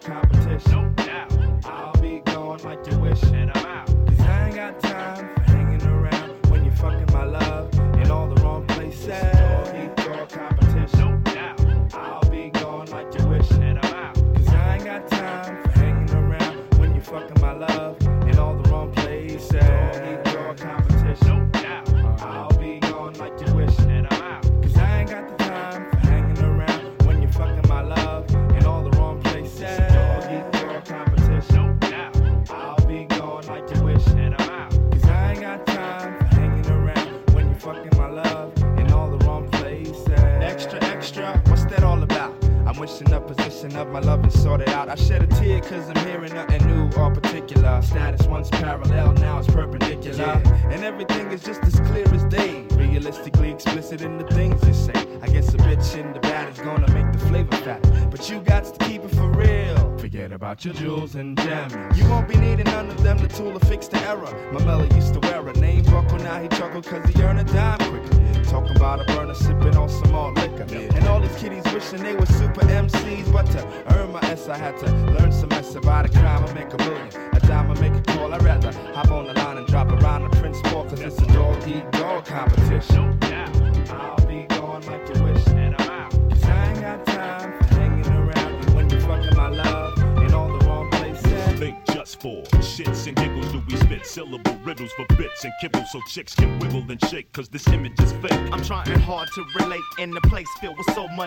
[0.00, 0.94] competition.
[0.96, 1.07] No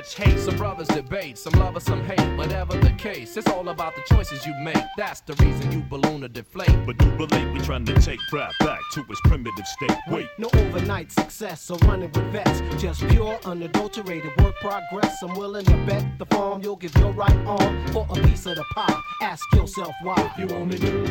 [0.01, 0.39] much hate.
[0.39, 2.37] Some brothers debate, some love lovers, some hate.
[2.37, 4.83] Whatever the case, it's all about the choices you make.
[4.97, 6.75] That's the reason you balloon or deflate.
[6.87, 9.97] But you believe we trying to take rap back to its primitive state.
[10.09, 12.61] Wait, No overnight success or running with vets.
[12.81, 15.21] Just pure, unadulterated work progress.
[15.21, 18.55] I'm willing to bet the farm you'll give your right arm for a piece of
[18.55, 19.01] the pie.
[19.21, 20.15] Ask yourself why.
[20.35, 21.05] If You only knew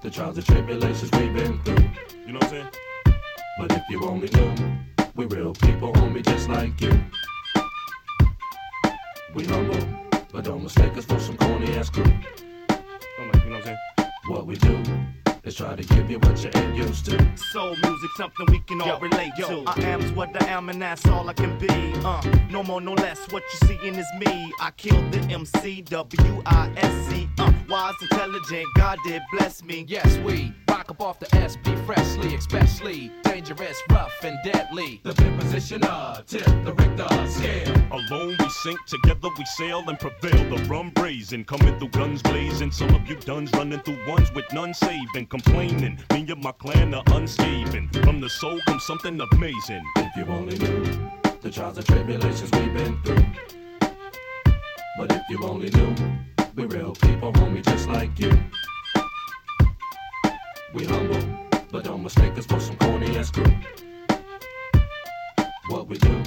[0.00, 1.84] the trials and tribulations we've been through.
[2.26, 2.68] you know what I'm saying?
[3.58, 4.78] But if you only knew,
[5.14, 7.04] we real people, homie, just like you.
[9.32, 9.78] We humble,
[10.32, 12.02] but don't mistake us for some corny ass crew.
[12.04, 14.10] I'm like, you know what I'm saying?
[14.26, 14.82] What we do
[15.44, 17.36] is try to give you what you ain't used to.
[17.36, 19.64] Soul music, something we can all relate to.
[19.66, 21.68] I am's what I am, and that's all I can be.
[22.04, 23.30] Uh, no more, no less.
[23.30, 24.52] What you seeing is me.
[24.60, 27.28] I killed the MC, W I S C.
[27.38, 29.84] Uh, wise, intelligent, God did bless me.
[29.88, 35.00] Yes, we rock up off the SP freshly, especially dangerous, rough, and deadly.
[35.02, 37.74] The pin position of tip the Richter scale.
[37.92, 40.56] Alone we sink, together we sail and prevail.
[40.56, 42.70] The rum brazen, coming through guns blazing.
[42.70, 45.98] Some of you duns running through ones with none saving, complaining.
[46.12, 47.96] Me and my clan are unscathed.
[48.04, 49.82] From the soul comes something amazing.
[49.96, 50.84] If you only knew
[51.40, 53.24] the trials and tribulations we've been through.
[54.98, 55.94] But if you only knew,
[56.54, 58.30] we real people, homie, just like you.
[60.74, 61.22] We humble,
[61.70, 63.44] but don't mistake us for some corny ass crew.
[65.68, 66.22] What we do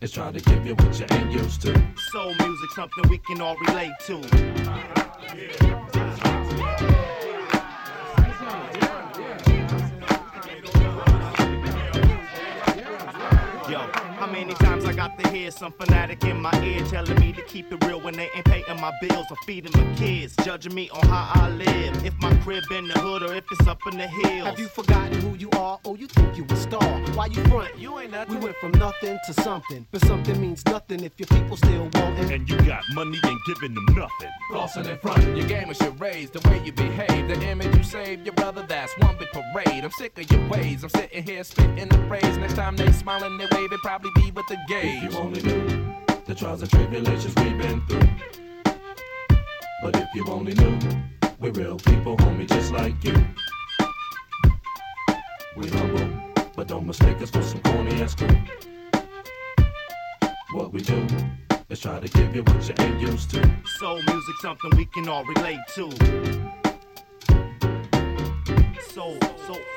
[0.00, 1.74] is try to give you what you ain't used to.
[2.12, 4.16] Soul music, something we can all relate to.
[8.46, 9.05] Yo,
[14.96, 18.14] got to hear some fanatic in my ear telling me to keep it real when
[18.14, 22.04] they ain't paying my bills or feeding my kids, judging me on how I live,
[22.04, 24.48] if my crib in the hood or if it's up in the hills.
[24.48, 25.78] Have you forgotten who you are?
[25.84, 26.82] Oh, you think you a star?
[27.14, 27.78] Why you front?
[27.78, 28.38] You ain't nothing.
[28.38, 32.32] We went from nothing to something, but something means nothing if your people still wanting.
[32.32, 34.30] And you got money and giving them nothing.
[34.50, 37.82] Flossing in front, Your game is your raise, the way you behave, the image you
[37.82, 39.84] save, your brother, that's one big parade.
[39.84, 42.38] I'm sick of your ways, I'm sitting here spitting the praise.
[42.38, 45.84] Next time they smiling, they wave, it probably be with the if you only knew
[46.24, 48.08] the trials and tribulations we've been through.
[49.82, 50.78] But if you only knew,
[51.38, 53.14] we're real people, homie, just like you.
[55.56, 56.10] We humble,
[56.54, 58.36] but don't mistake us for some corny ass crew.
[60.52, 61.06] What we do
[61.68, 63.42] is try to give you what you ain't used to.
[63.78, 65.90] Soul music, something we can all relate to.
[68.94, 69.75] Soul, soul.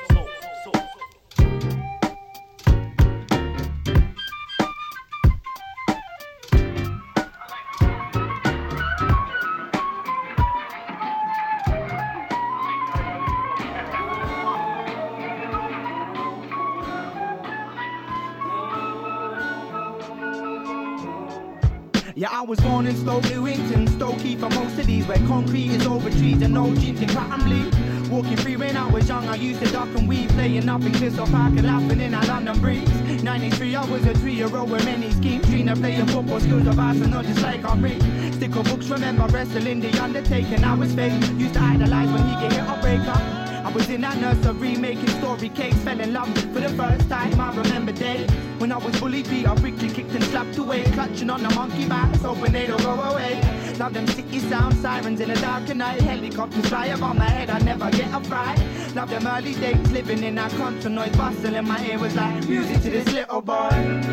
[22.90, 26.74] In Stoke Newington, Stokey for most of these, where concrete is over trees and no
[26.74, 28.10] jeans in Cottonbleed.
[28.10, 30.90] Walking free when I was young, I used to duck and weave, playing up in
[30.90, 33.22] Clissold Park and laughing in a London breeze.
[33.22, 37.22] 93, I was a three-year-old with many schemes, dreaming of playing football, skills of Arsenal
[37.22, 38.02] just like I'm rich.
[38.34, 40.58] Sticker books, remember wrestling the Undertaker.
[40.58, 43.39] Now his face used to idolize when he get hit or break up.
[43.70, 47.40] I was in that nursery making story cakes, fell in love for the first time.
[47.40, 48.26] I remember day
[48.58, 51.86] when I was bullied, beat up, quickly kicked and slapped away, clutching on the monkey
[51.86, 53.40] bars, hoping they don't go away.
[53.78, 57.48] Love them city sound sirens in the dark at night, helicopters fly above my head,
[57.48, 58.58] I never get a fright.
[58.96, 62.48] Love them early days, living in that constant noise, bustle in my ear was like
[62.48, 63.70] music to this little boy.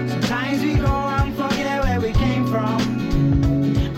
[0.08, 2.80] Sometimes we go and forget where we came from,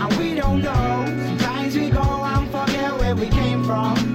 [0.00, 1.04] and we don't know.
[1.26, 4.09] Sometimes we go and forget where we came from,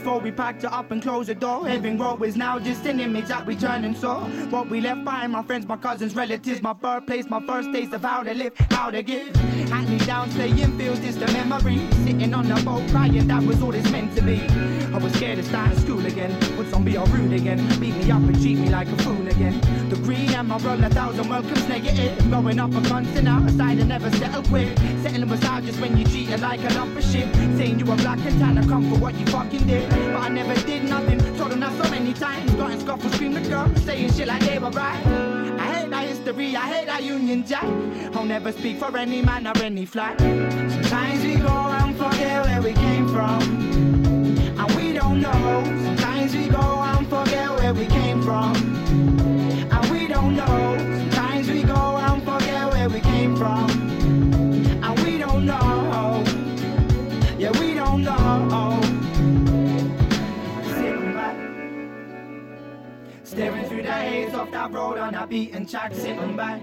[0.00, 1.68] 94, we packed it up and closed the door.
[1.68, 4.24] Ebbing Road is now just an image that we turn and saw.
[4.48, 8.02] What we left behind, my friends, my cousins, relatives, my birthplace, my first taste of
[8.02, 9.34] how to live, how to give.
[9.36, 11.86] Hand down, staying feels just a memory.
[12.04, 14.40] Sitting on the boat crying, that was all it's meant to be.
[14.94, 16.32] I was scared to start school again.
[16.56, 17.58] Would some be all rude again?
[17.78, 19.60] Beat me up and treat me like a fool again.
[19.90, 22.30] The green and my roll a thousand welcomes negative.
[22.30, 24.78] Going up a constant outside and never settle quick.
[25.02, 27.34] Settling was just when you treated like a lump of shit.
[27.56, 29.90] Saying you were black and tan, I come for what you fucking did.
[29.90, 31.18] But I never did nothing.
[31.36, 32.52] Told them that so many times.
[32.52, 35.04] Got and scuffle, scream the girl, saying shit like they were right.
[35.58, 37.64] I hate that history, I hate that Union Jack.
[38.14, 40.20] I'll never speak for any man or any flag.
[40.20, 43.42] Sometimes we go and forget where we came from.
[44.56, 45.64] And we don't know.
[45.82, 48.89] Sometimes we go and forget where we came from.
[50.20, 50.76] Don't know.
[50.78, 53.70] Sometimes we go and forget where we came from.
[54.84, 56.22] And we don't know.
[57.38, 58.80] Yeah, we don't know.
[60.62, 61.36] Sitting back,
[63.24, 66.60] staring through the haze of that road on that beaten track, sitting back.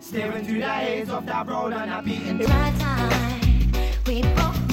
[0.00, 2.48] Staring through the haze of that road on that beaten track.
[2.48, 3.72] my time.
[4.06, 4.63] We both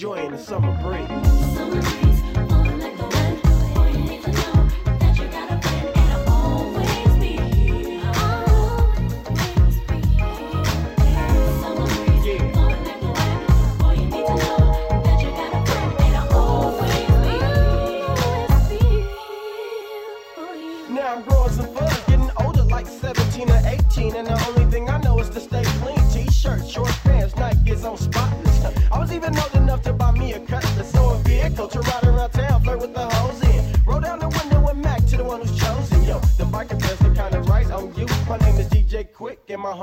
[0.00, 0.99] enjoying the summer breeze.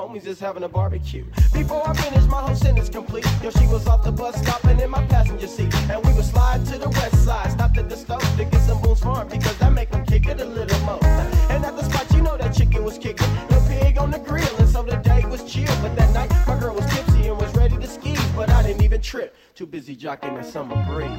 [0.07, 1.25] Homies is having a barbecue.
[1.53, 3.25] Before I finish, my whole sentence complete.
[3.43, 6.65] Yo, she was off the bus stopping in my passenger seat, and we would slide
[6.67, 7.51] to the west side.
[7.51, 10.39] Stopped at the stove to get some Boone's Farm because that make them kick it
[10.39, 11.03] a little more.
[11.03, 13.27] And at the spot, you know that chicken was kicking.
[13.49, 15.73] The pig on the grill, and so the day was chill.
[15.81, 18.83] But that night, my girl was tipsy and was ready to ski, but I didn't
[18.83, 19.35] even trip.
[19.55, 21.09] Too busy jocking the summer breeze.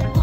[0.00, 0.19] Now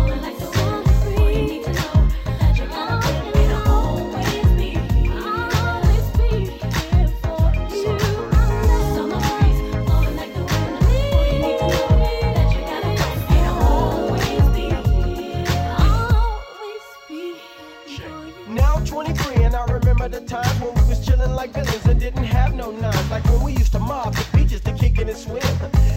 [21.27, 23.11] chilling like villains and didn't have no nines.
[23.11, 25.41] Like when we used to mob the beaches to kick and swim.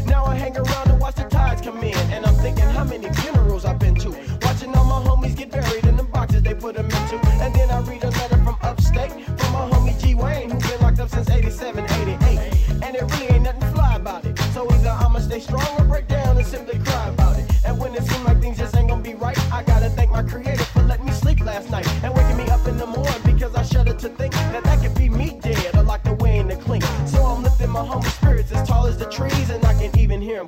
[0.07, 1.97] Now I hang around and watch the tides come in.
[2.13, 4.11] And I'm thinking how many funerals I've been to.
[4.43, 7.17] Watching all my homies get buried in the boxes they put them into.
[7.45, 10.81] And then I read a letter from upstate from my homie G Wayne who's been
[10.81, 12.83] locked up since 87, 88.
[12.83, 14.39] And it really ain't nothing fly about it.
[14.55, 15.80] So either I'ma stay strong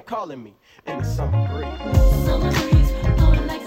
[0.06, 0.54] calling me,
[0.86, 1.78] and it's something great.
[2.24, 3.62] Summer breeze, blowing like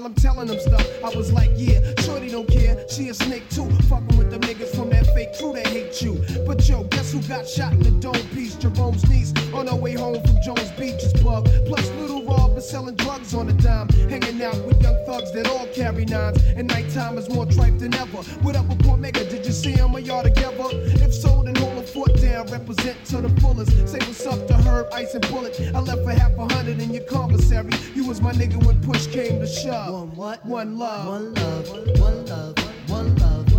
[0.00, 0.86] while I'm telling them stuff.
[1.04, 2.84] I was like, yeah, shorty don't care.
[2.88, 3.68] She a snake too.
[3.88, 6.24] Fucking with them niggas from that fake crew that hate you.
[6.46, 8.54] But yo, guess who got shot in the dome piece?
[8.54, 11.48] Jerome's niece on her way home from Jones Beach's pub.
[11.66, 13.88] Plus, little Rob is selling drugs on a dime.
[14.08, 16.42] Hanging out with young thugs that all carry nines.
[16.56, 18.22] And nighttime is more tripe than ever.
[18.42, 19.28] What up with Cormega?
[19.28, 20.68] Did you see him or y'all together?
[21.04, 21.39] If so,
[22.44, 23.00] then hold a foot down.
[23.00, 23.88] Represent to the fullest.
[23.88, 25.60] Say what's up to Herb, Ice, and Bullet.
[25.74, 27.70] I left for half a hundred in your commissary.
[27.94, 29.92] You was my nigga when push came to shove.
[29.92, 30.46] One what?
[30.46, 31.06] One love.
[31.06, 31.68] One love.
[32.00, 32.58] One love.
[32.88, 33.49] One love.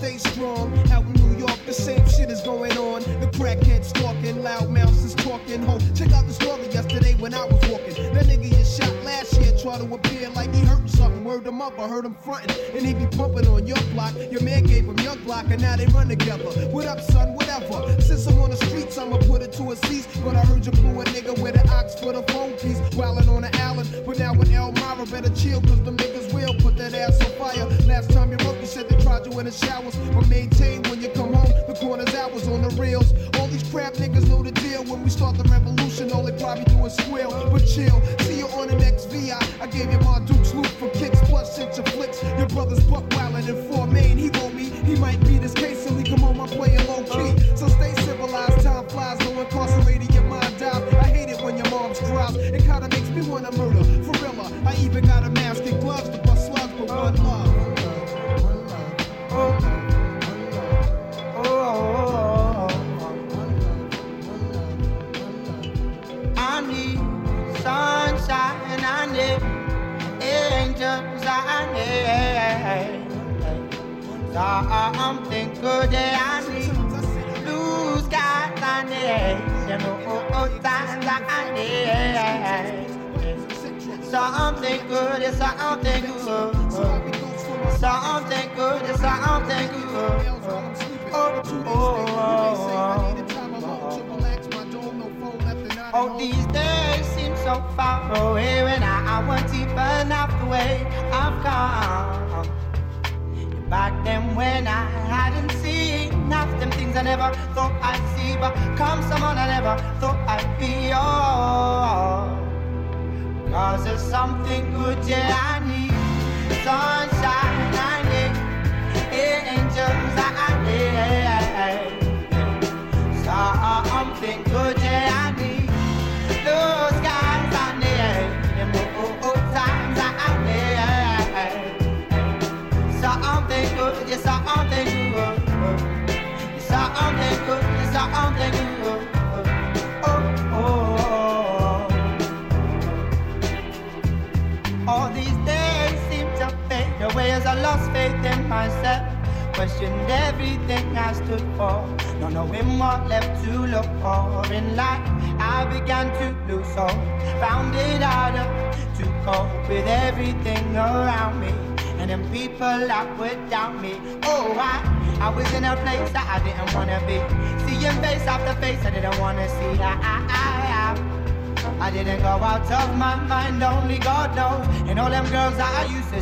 [0.00, 0.72] Stay strong.
[0.92, 3.02] Out in New York, the same shit is going on.
[3.20, 5.62] The crackheads talking, loud mouths is talking.
[5.64, 8.14] Ho, check out the story yesterday when I was walking.
[8.14, 11.22] That nigga you shot last year try to appear like he hurt something.
[11.22, 12.56] Word him up, I heard him frontin'.
[12.74, 14.14] And he be pumping on your block.
[14.30, 16.44] Your man gave him your block, and now they run together.
[16.72, 17.34] What up, son?
[17.34, 18.00] Whatever.
[18.00, 20.06] Since I'm on the streets, I'ma put it to a cease.
[20.24, 22.80] But I heard you blew a nigga with an ox for the phone piece.
[22.96, 24.02] Wildin' on the island.
[24.06, 27.66] But now with Elmira, better chill, cause them niggas will put that ass on fire.
[27.86, 29.96] Last time you wrote, you said they tried you in the showers.
[30.14, 33.12] But maintain when you come home, the corner's hours on the rails.
[33.38, 34.84] All these crap niggas know the deal.
[34.84, 37.30] When we start the revolution, all they probably do is squeal.
[37.50, 39.40] But chill, see you on the next VI.
[39.60, 42.22] I gave you my Duke's loot for kicks, plus shit your flicks.
[42.38, 44.16] Your brother's buck wildin' in four main.
[44.16, 44.70] He wrote me,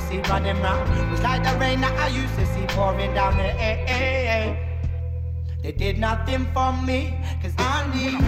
[0.08, 0.56] See running
[1.10, 4.56] was like the rain that I used to see pouring down the.
[5.62, 8.27] They did nothing for me, cause I need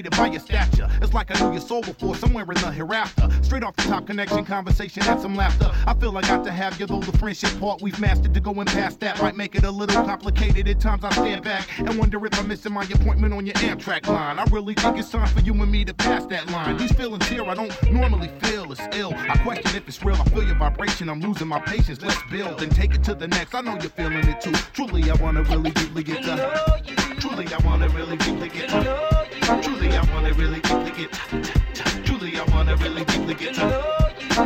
[0.00, 0.88] was by your stature.
[1.02, 3.28] It's like I knew your soul before, somewhere in the hereafter.
[3.42, 5.70] Straight off the top connection, conversation, and some laughter.
[5.86, 8.66] I feel I got to have you, though the friendship part we've mastered to going
[8.66, 10.66] past that might make it a little complicated.
[10.66, 14.06] At times I stand back and wonder if I'm missing my appointment on your Amtrak
[14.06, 14.38] line.
[14.38, 16.78] I really think it's time for you and me to pass that line.
[16.78, 19.12] These feelings here I don't normally feel is ill.
[19.14, 20.16] I question if it's real.
[20.16, 21.10] I feel your vibration.
[21.10, 22.00] I'm losing my patience.
[22.00, 23.54] Let's build and take it to the next.
[23.54, 24.52] I know you're feeling it too.
[24.72, 27.14] Truly, I wanna really deeply get to.
[27.18, 29.21] Truly, I wanna really deeply get to.
[29.60, 31.12] Truly, I wanna really deeply get.
[32.06, 33.54] Truly, I wanna really deeply get.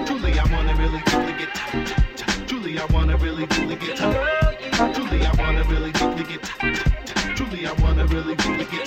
[0.07, 2.49] Truly, I wanna really deeply get.
[2.49, 3.97] Truly, I wanna really deeply get.
[4.95, 6.42] Truly, I wanna really deeply get.
[7.37, 8.87] Truly, I wanna really deeply get.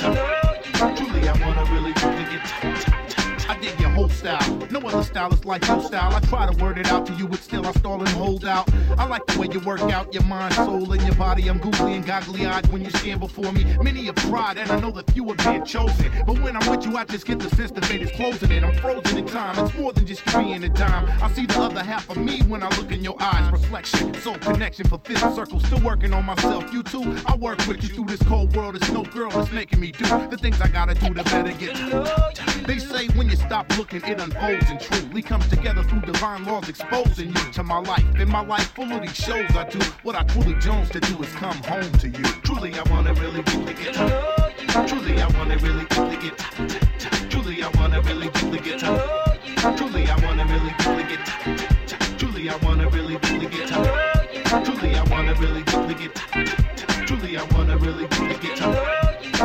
[0.97, 3.08] Truly, I wanna really deeply get.
[3.49, 4.67] I dig your whole style.
[4.69, 6.15] No other style is like your style.
[6.15, 8.71] I try to word it out to you, but still I stall and hold out.
[8.95, 11.47] I like the way you work out your mind, soul, and your body.
[11.47, 13.65] I'm googly and goggly eyed when you stand before me.
[13.81, 16.11] Many have tried, and I know that few have been chosen.
[16.27, 18.63] But when I'm with you, I just get the sense that fate is closing in.
[18.63, 19.57] I'm frozen in time.
[19.65, 21.09] It's more than just being a dime.
[21.19, 23.51] I see the other half of me when I look in your eyes.
[23.51, 25.59] Reflection, soul connection, for fifth circle.
[25.61, 26.71] Still working on myself.
[26.71, 28.75] You too, I work with you through this cold world.
[28.75, 32.67] It's no girl that's making me do the things I gotta do to better get.
[32.67, 36.69] They say when you stop looking, it unfolds and truly comes together through divine laws,
[36.69, 38.03] exposing you to my life.
[38.19, 39.79] In my life, full of these shows I do.
[40.03, 42.23] What I truly Jones to do is come home to you.
[42.43, 44.85] Truly, I wanna really deeply get to.
[44.87, 47.29] Truly, I wanna really deeply get to.
[47.29, 49.75] Truly, I wanna really deeply get to.
[49.77, 52.17] Truly, I wanna really deeply get to.
[52.17, 54.63] Truly, I wanna really deeply get to.
[54.65, 57.05] Truly, I wanna really deeply get to.
[57.05, 58.69] Truly, I wanna really deeply get to.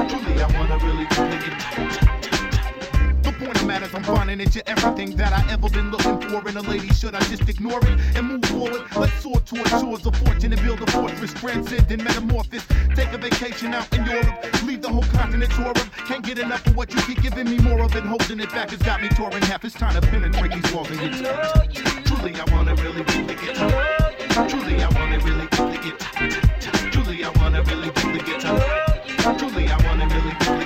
[0.08, 2.03] Truly, I wanna really deeply get to.
[3.84, 6.56] Point I'm matters, I'm finding that you're everything that I ever been looking for in
[6.56, 6.88] a lady.
[6.94, 8.82] Should I just ignore it and move forward?
[8.96, 12.64] Let's soar towards shores of fortune and build a fortress, transcending metamorphosis.
[12.94, 15.90] Take a vacation out in Europe, leave the whole continent tour of.
[16.08, 18.04] Can't get enough of what you keep giving me more of it.
[18.04, 19.64] Holding it back has got me touring half.
[19.64, 22.06] It's time to penetrate these walls and get.
[22.06, 24.50] Truly, I wanna really, really get touched.
[24.50, 26.92] Truly, I wanna really, really get touched.
[26.92, 29.38] Truly, I wanna really, really get touched.
[29.38, 30.63] Truly, I wanna really, really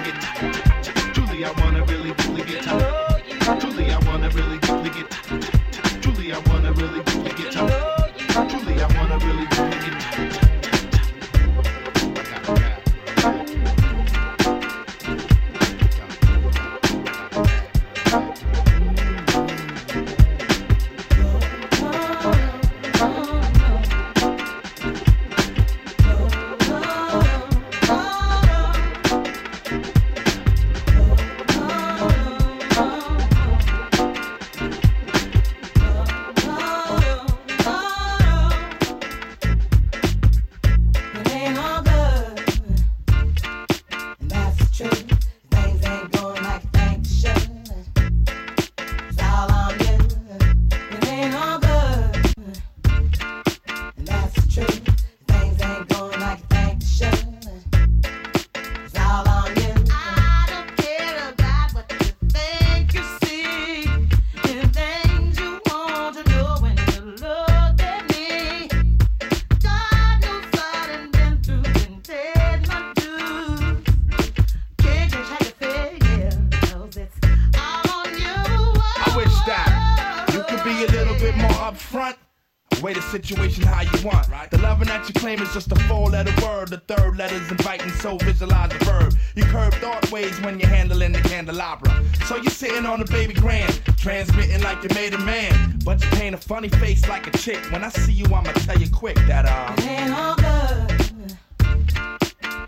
[93.99, 95.79] transmitting like you made a man.
[95.85, 97.59] But you paint a funny face like a chick.
[97.71, 99.75] When I see you, I'ma tell you quick that, uh.
[99.79, 100.47] It ain't all good.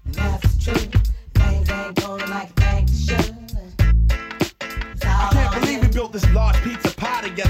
[0.04, 0.90] And that's truth.
[1.34, 3.34] Things ain't going like they should.
[5.02, 7.49] I can't believe we built this large pizza pie together,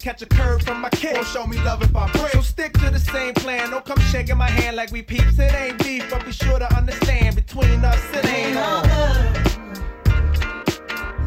[0.00, 1.14] and catch a curve from my kid.
[1.14, 2.32] Won't show me love if I break.
[2.32, 3.70] So stick to the same plan.
[3.70, 5.38] Don't come shaking my hand like we peeps.
[5.38, 9.36] It ain't beef, but be sure to understand between us it ain't all good.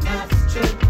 [0.02, 0.83] That's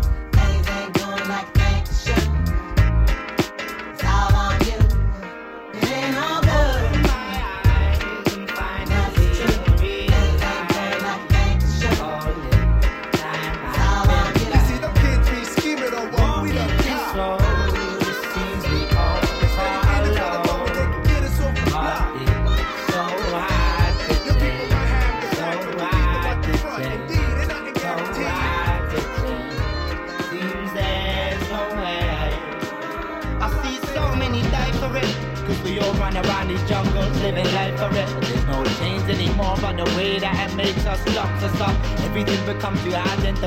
[39.84, 41.74] the way that it makes us lock us up.
[42.04, 42.92] Everything becomes you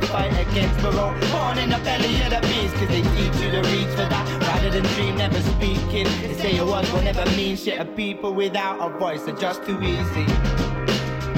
[0.07, 0.83] fight against.
[0.83, 2.73] We're all born in the belly of the beast.
[2.75, 4.25] Cause they teach you to reach for that.
[4.41, 6.07] Rather than dream, never speaking.
[6.21, 7.79] They say your words will never mean shit.
[7.79, 10.25] A people without a voice are just too easy.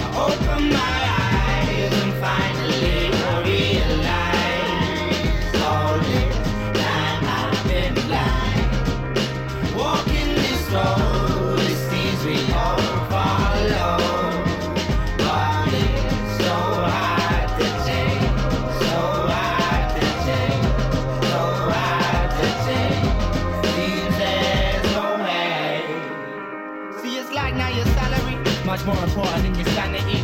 [0.03, 4.43] I open my eyes and finally I realize
[5.69, 6.35] all this
[6.79, 8.69] time I've been blind.
[9.75, 11.08] Walking this road,
[28.79, 30.23] much more important than your sanity.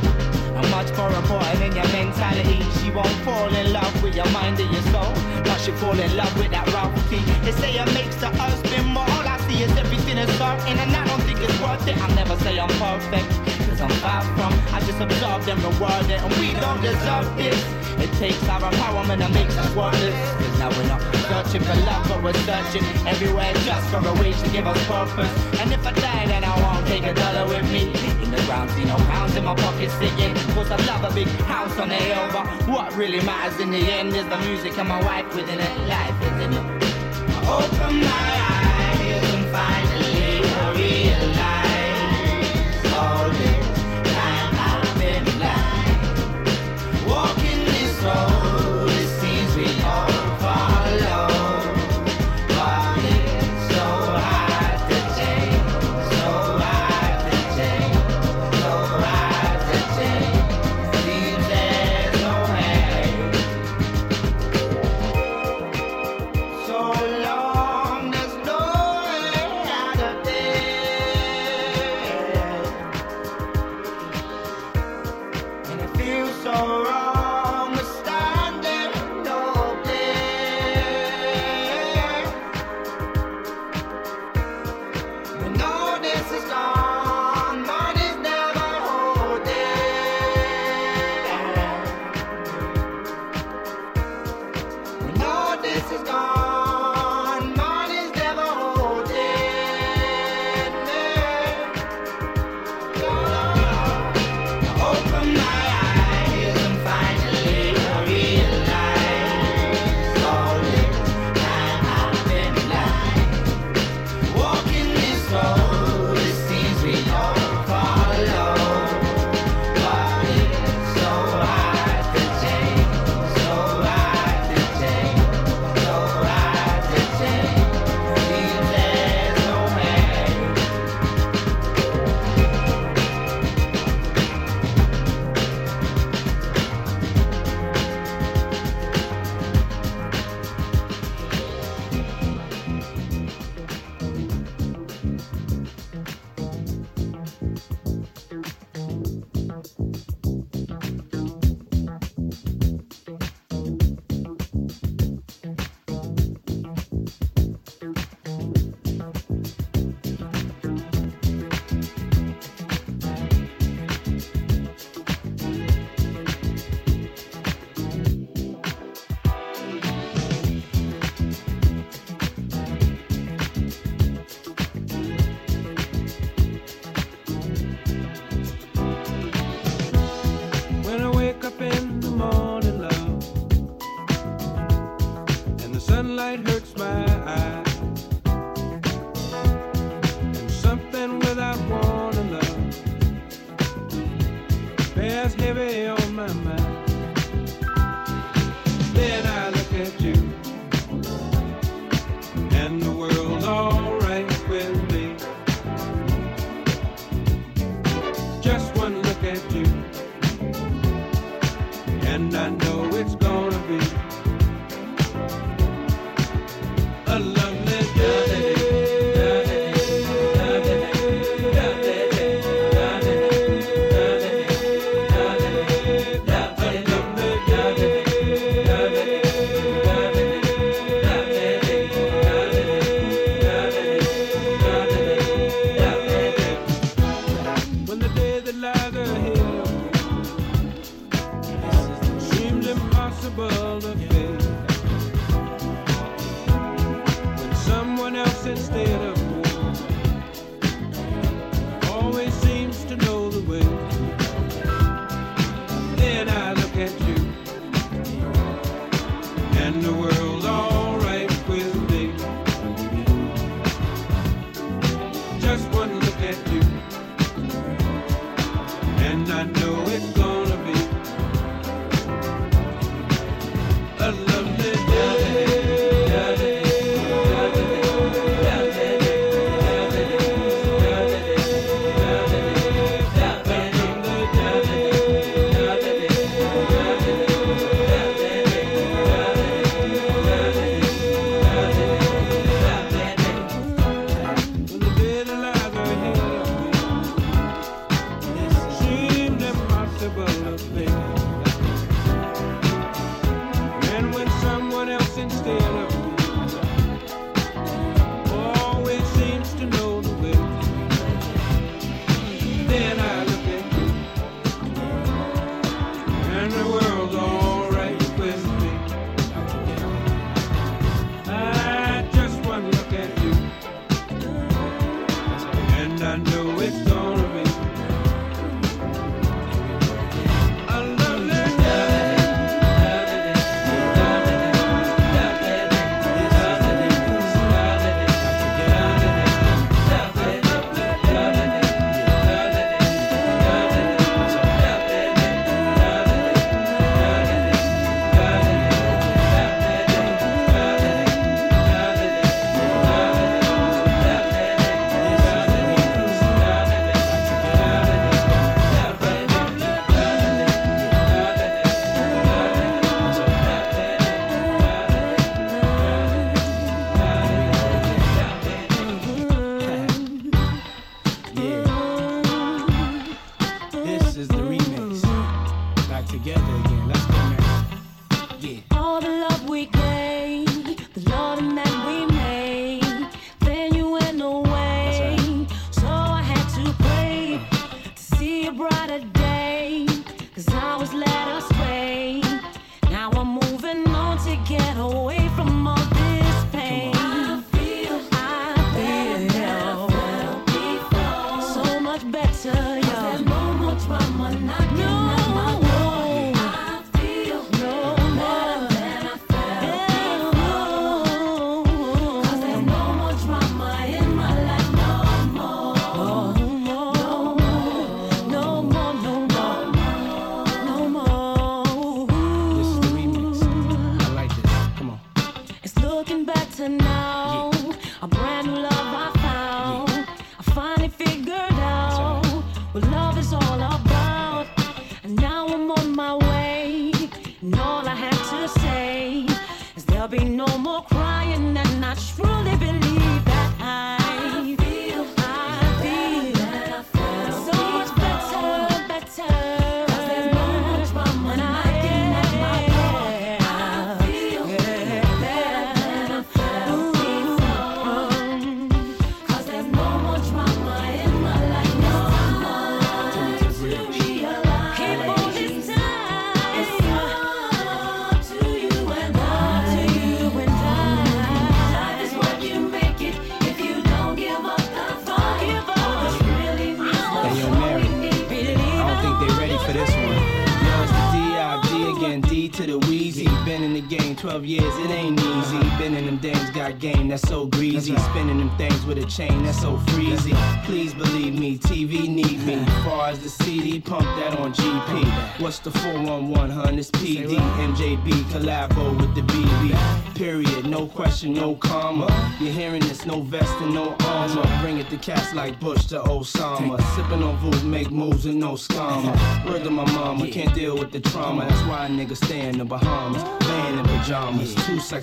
[0.55, 2.63] And much more important than your mentality.
[2.79, 5.13] She won't fall in love with your mind and your soul.
[5.43, 7.19] But she fall in love with that Ralphie.
[7.43, 9.03] They say it makes the earth spin more.
[9.03, 10.77] All I see is everything is starting.
[10.77, 11.97] And I don't think it's worth it.
[11.97, 13.44] I'll never say I'm perfect.
[13.85, 14.51] I'm far from.
[14.73, 17.59] I just absorb them reward it, and we don't deserve this.
[18.01, 20.17] It takes our empowerment and makes us worthless.
[20.41, 24.41] Cause now we're not searching for love, but we're searching everywhere just for a wish
[24.41, 25.29] to give us purpose.
[25.61, 27.93] And if I die, then I won't take a dollar with me.
[28.23, 30.33] In the ground, see no pounds in my pocket sticking.
[30.55, 33.83] Cause I love a big house on the hill, but what really matters in the
[33.97, 35.73] end is the music and my wife within it.
[35.87, 36.65] Life is in it.
[37.37, 40.04] I open my eyes and find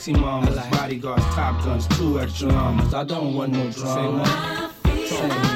[0.02, 2.92] sexy mamas, bodyguards, top guns, two extra llamas.
[2.92, 5.51] I don't want no drama.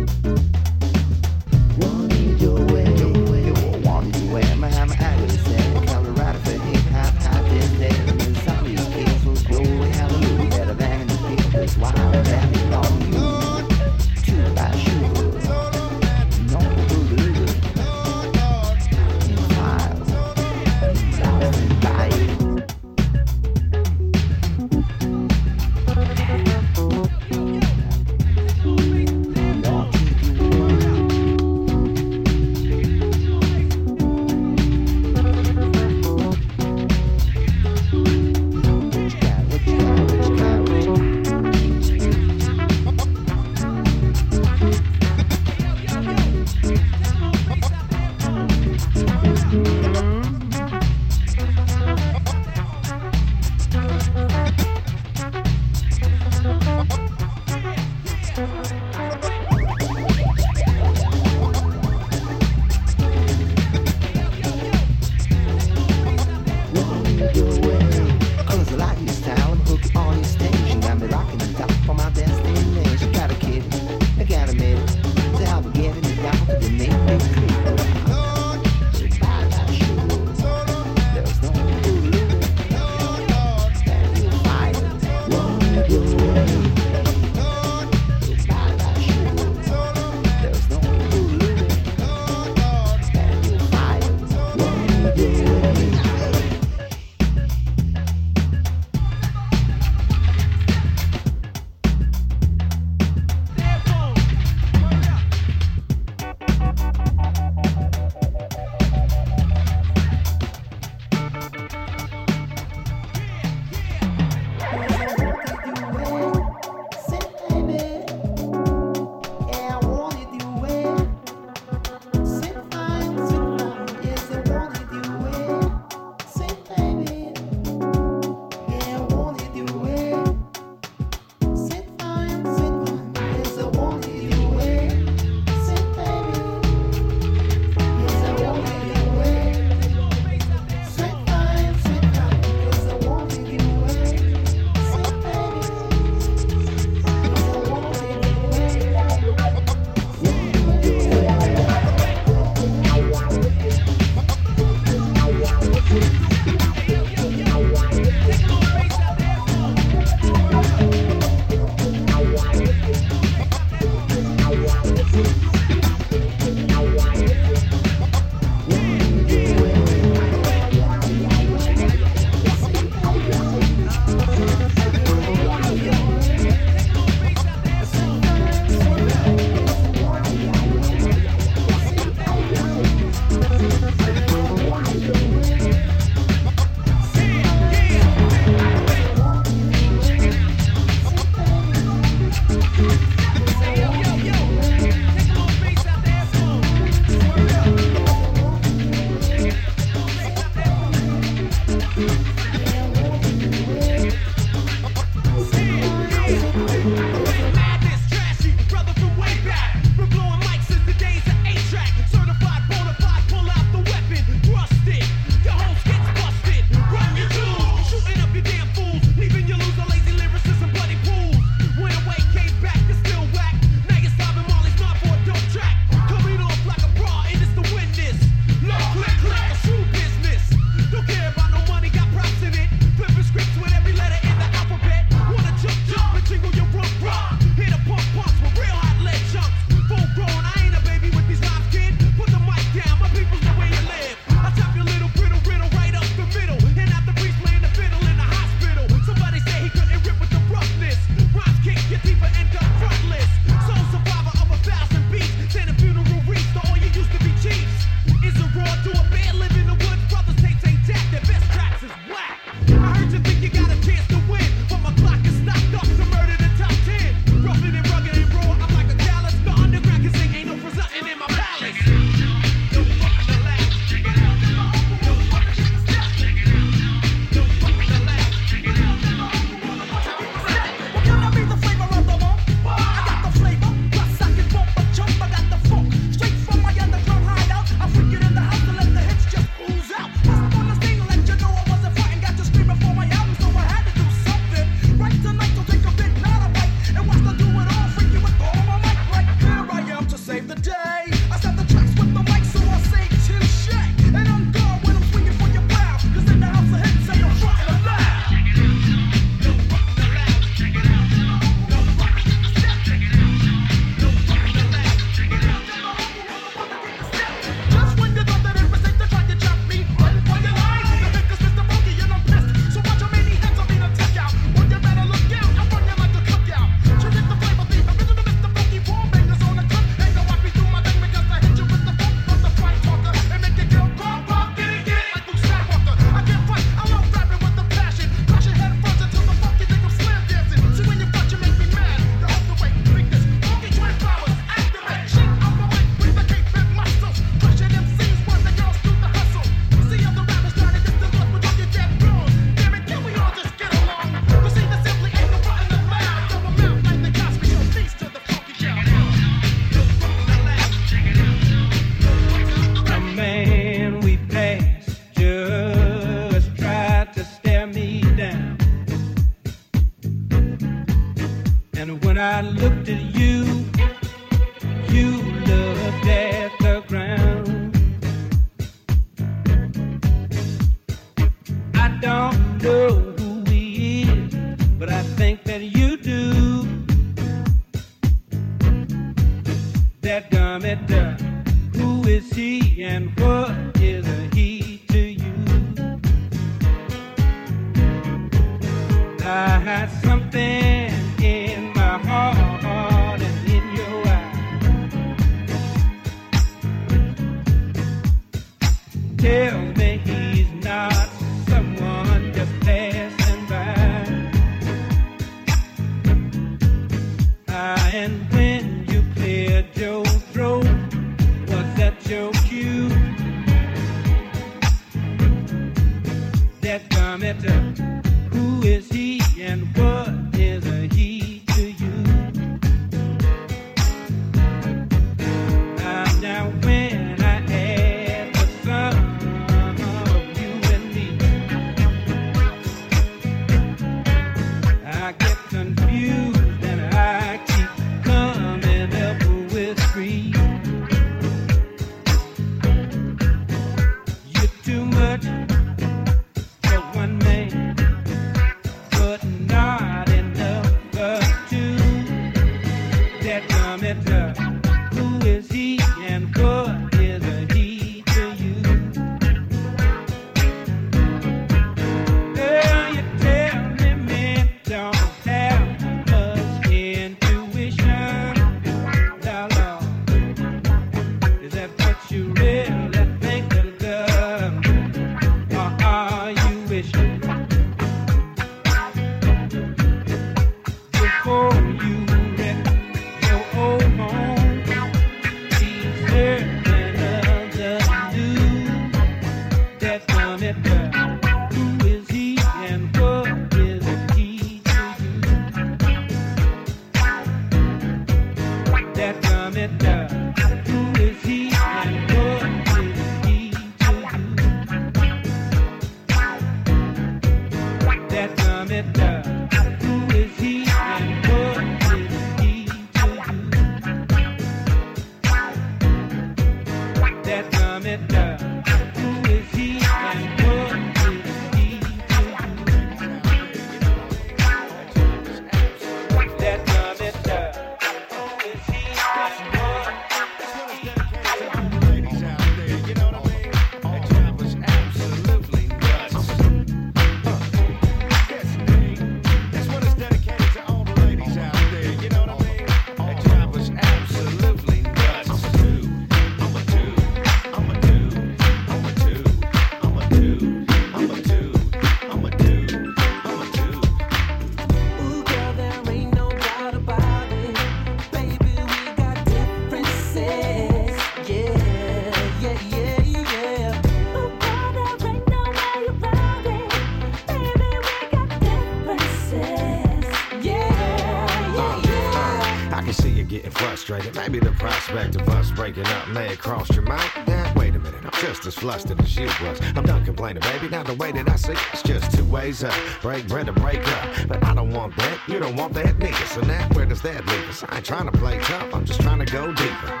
[588.74, 589.60] as you was.
[589.76, 590.68] I'm done complaining, baby.
[590.68, 592.74] Now the way that I see it's just two ways up.
[593.02, 594.28] Break bread or break up.
[594.28, 595.18] But I don't want that.
[595.28, 596.26] You don't want that, nigga.
[596.26, 597.64] So now where does that leave us?
[597.68, 598.74] I ain't trying to play tough.
[598.74, 600.00] I'm just trying to go deeper.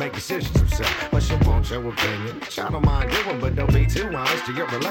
[0.00, 3.84] make decisions yourself, But she wants your opinion, I don't mind giving, but don't be
[3.84, 4.89] too honest to your relationship.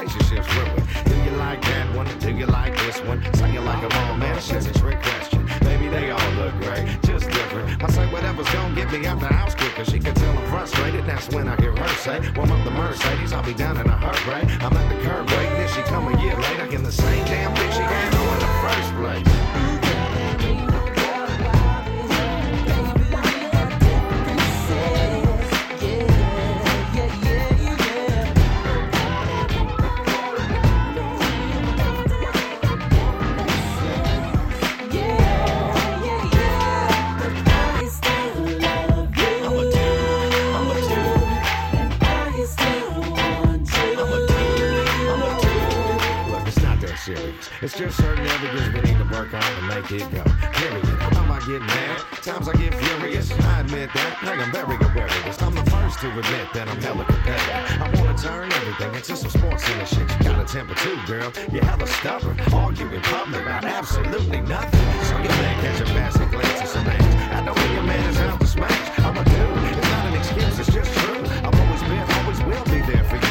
[47.10, 50.22] It's just certain areas we need to work on to make it go.
[50.52, 50.84] Period.
[51.10, 51.98] How I get mad?
[52.22, 53.32] Times I get furious.
[53.32, 54.14] I admit that.
[54.22, 55.08] Hey, I'm very aware
[55.42, 57.82] I'm the first to admit that I'm hella competitive.
[57.82, 60.06] I wanna turn everything into some sports and shit.
[60.18, 61.32] You got a temper too, girl.
[61.52, 62.38] You're hella stubborn.
[62.52, 65.04] Argue in public about absolutely nothing.
[65.04, 67.34] So you man catch a basket glance at some ass.
[67.34, 68.98] I know when your man is out to smash.
[69.00, 69.78] I'm a dude.
[69.78, 71.24] It's not an excuse, it's just true.
[71.42, 73.29] I've always been, always will be there for you.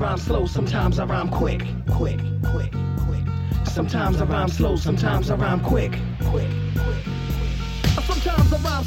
[0.00, 2.72] Rhyme slow, sometimes I rhyme quick, quick, quick,
[3.06, 3.24] quick.
[3.66, 5.92] Sometimes I rhyme slow, sometimes I rhyme quick.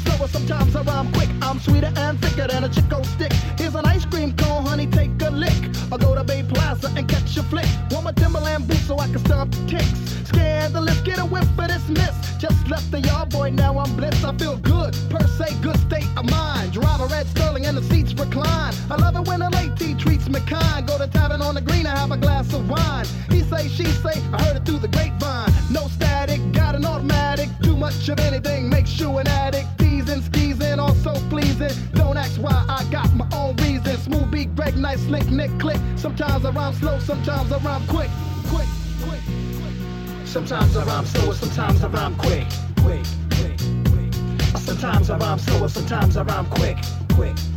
[0.04, 1.30] Slower, sometimes I rhyme quick.
[1.42, 3.32] I'm sweeter and thicker than a Chick-O-Stick.
[3.58, 5.60] Here's an ice cream cone, honey, take a lick.
[5.90, 7.68] I'll go to Bay Plaza and catch a flick.
[7.90, 10.28] Want my Timberland boots so I can stomp the ticks.
[10.28, 12.14] Scandalous, get a whiff for this miss.
[12.38, 14.24] Just left the yard boy, now I'm blessed.
[14.24, 16.72] I feel good, per se, good state of mind.
[16.72, 18.74] Drive a red Sterling and the seats recline.
[18.90, 20.86] I love it when a lady treats me kind.
[20.86, 23.06] Go to tavern on the green and have a glass of wine.
[23.30, 25.52] He say, she say, I heard it through the grapevine.
[25.70, 27.48] No static, got an automatic.
[27.62, 29.83] Too much of anything makes you an addict.
[30.04, 31.70] Teasing, skeezing, also pleasing.
[31.94, 34.02] Don't ask why, I got my own reasons.
[34.02, 35.78] Smooth beat, break, nice, slick, nick, click.
[35.96, 38.10] Sometimes I rhyme slow, sometimes I rhyme quick,
[38.48, 38.68] quick,
[39.02, 40.26] quick, quick.
[40.26, 42.46] Sometimes I rhyme slow, sometimes I rhyme quick,
[42.80, 44.58] quick, quick, quick.
[44.58, 46.76] Sometimes I rhyme slow, sometimes I rhyme quick,
[47.14, 47.53] quick.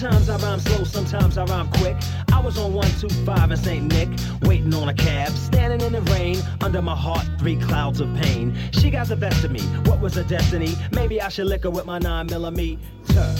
[0.00, 1.94] Sometimes I rhyme slow, sometimes I rhyme quick.
[2.32, 3.84] I was on 125 in St.
[3.84, 4.08] Nick,
[4.48, 8.56] waiting on a cab, standing in the rain, under my heart, three clouds of pain.
[8.72, 10.74] She got the best of me, what was her destiny?
[10.92, 13.34] Maybe I should lick her with my 9 millimeter.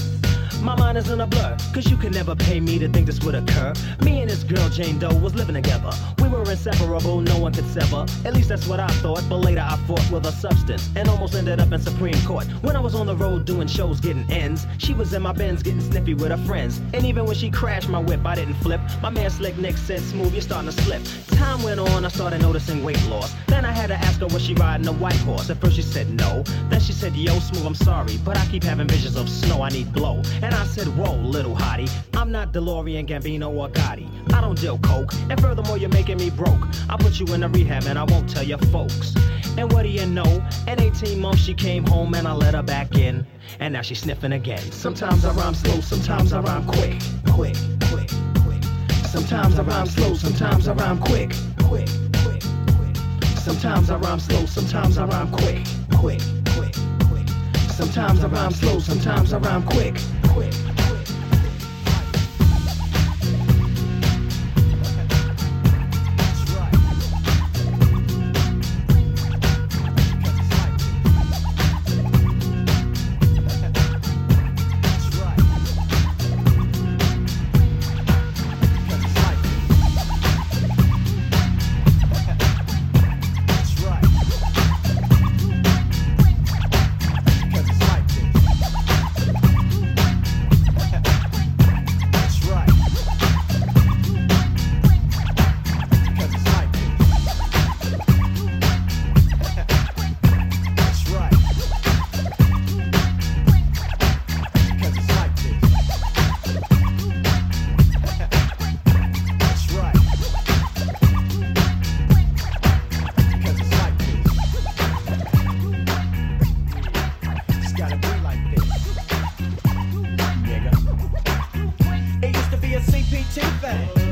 [0.62, 3.18] My mind is in a blur, cause you could never pay me to think this
[3.20, 3.72] would occur.
[4.02, 5.90] Me and this girl, Jane Doe, was living together.
[6.18, 8.04] We were inseparable, no one could sever.
[8.26, 11.34] At least that's what I thought, but later I fought with a substance and almost
[11.34, 12.44] ended up in Supreme Court.
[12.62, 15.62] When I was on the road doing shows, getting ends, she was in my Benz
[15.62, 16.78] getting sniffy with her friends.
[16.92, 18.82] And even when she crashed my whip, I didn't flip.
[19.00, 21.02] My man Slick Nick said, Smooth, you're starting to slip.
[21.38, 23.34] Time went on, I started noticing weight loss.
[23.46, 25.48] Then I had to ask her, was she riding a white horse?
[25.48, 26.42] At first she said no.
[26.68, 29.70] Then she said, Yo, Smooth, I'm sorry, but I keep having visions of snow, I
[29.70, 30.22] need blow.
[30.42, 34.08] And I said, Whoa, little hottie, I'm not DeLorean, Gambino, or Gotti.
[34.32, 36.66] I don't deal coke, and furthermore, you're making me broke.
[36.88, 39.14] I'll put you in a rehab and I won't tell your folks.
[39.56, 40.46] And what do you know?
[40.66, 43.26] In 18 months, she came home and I let her back in.
[43.58, 44.60] And now she's sniffing again.
[44.72, 47.00] Sometimes I rhyme slow, sometimes I rhyme quick,
[47.32, 47.56] quick,
[47.90, 48.10] quick,
[48.44, 48.62] quick.
[49.06, 51.32] Sometimes I rhyme slow, sometimes I rhyme quick,
[51.64, 51.88] quick,
[52.22, 52.42] quick,
[52.78, 52.96] quick.
[53.36, 56.39] Sometimes I rhyme slow, sometimes I rhyme quick, quick.
[57.80, 59.96] Sometimes I rhyme slow, sometimes I rhyme quick,
[60.34, 60.79] quick.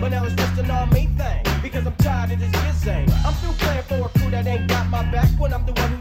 [0.08, 1.42] But now it's just an all me thing.
[1.62, 3.10] Because I'm tired of this gizang.
[3.24, 5.90] I'm still playing for a crew that ain't got my back when I'm the one
[5.90, 5.97] who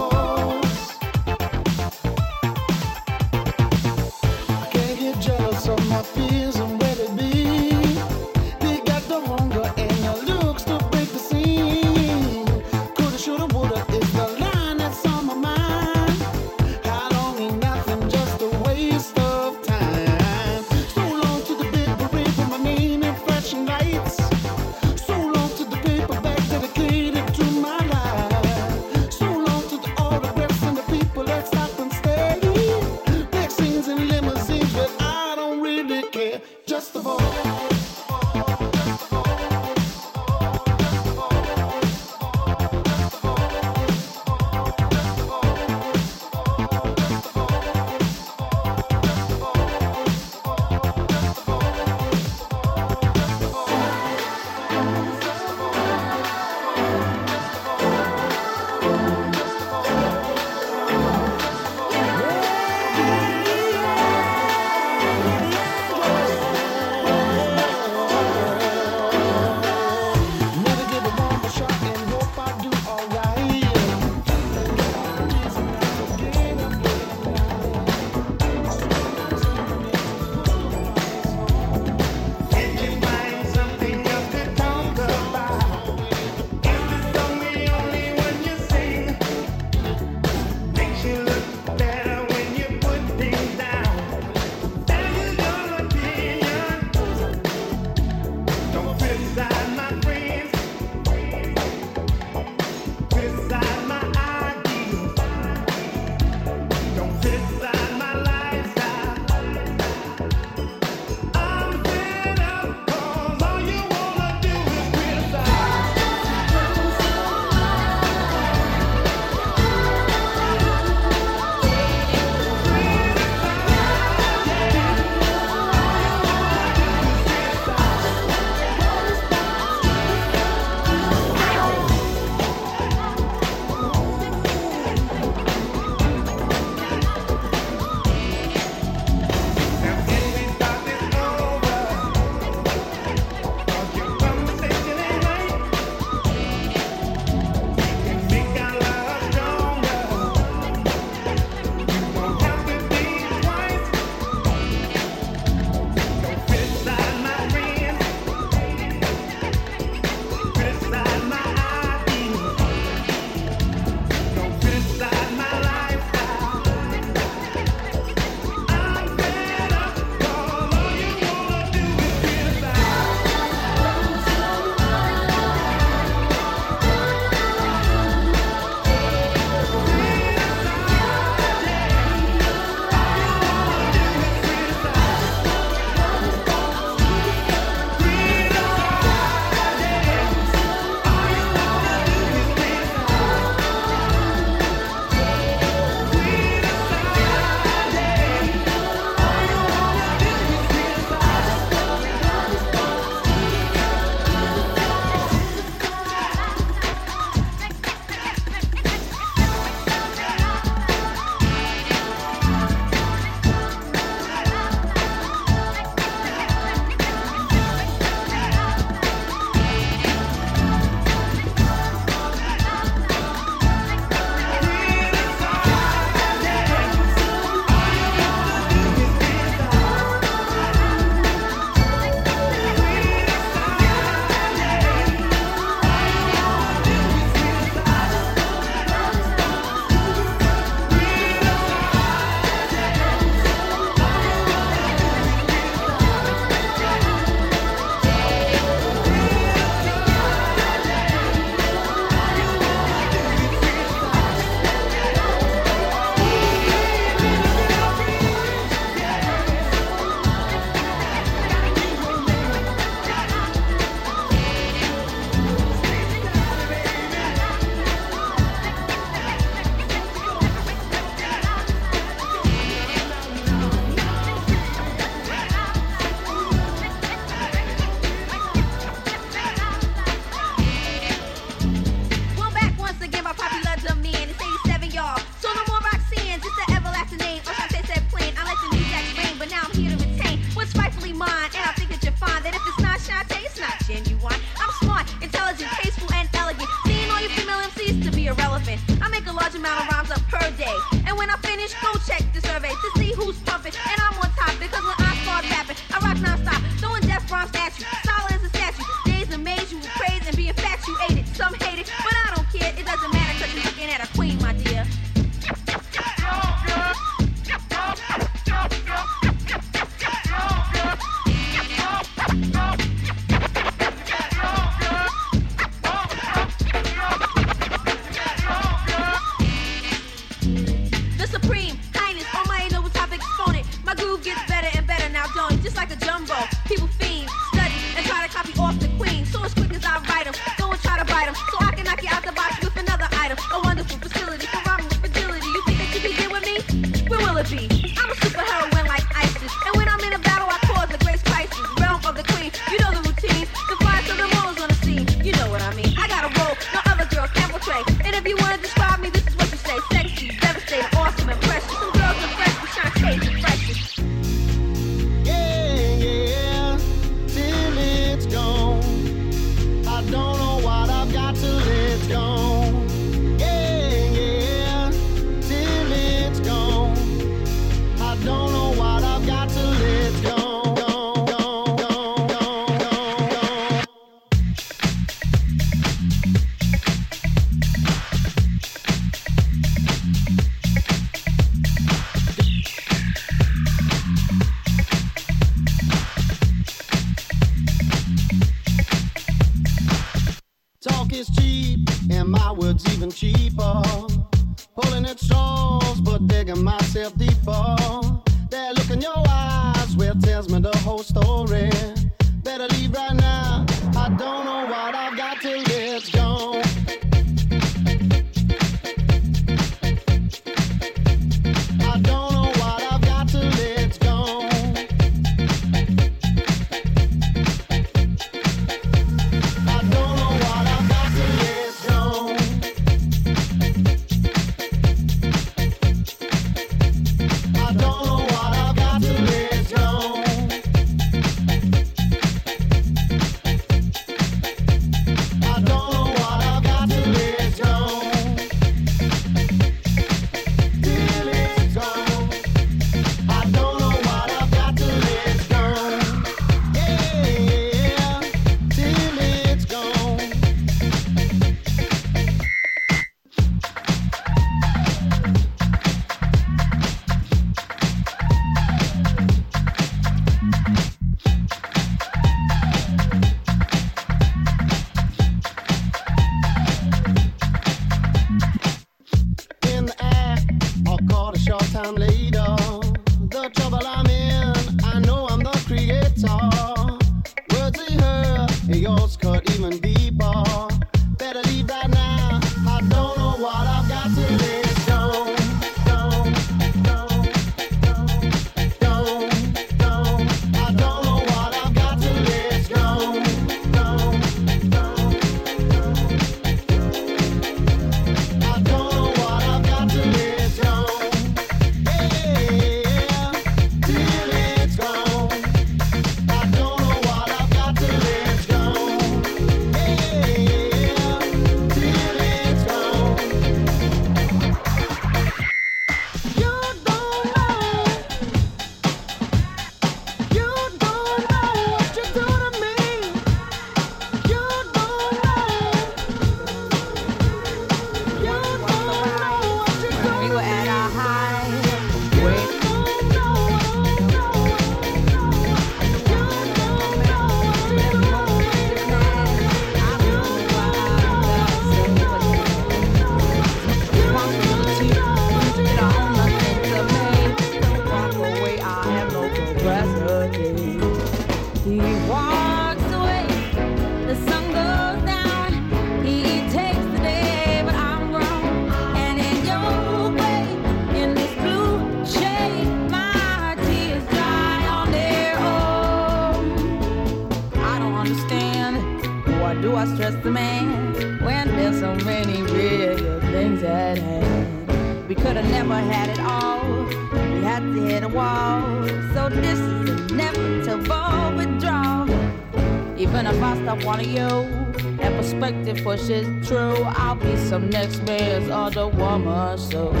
[599.11, 600.00] woman, so